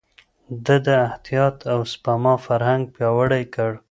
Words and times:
ده 0.65 0.75
د 0.85 0.87
احتياط 1.07 1.55
او 1.73 1.79
سپما 1.93 2.33
فرهنګ 2.45 2.83
پياوړی 2.95 3.43
کړ. 3.55 3.71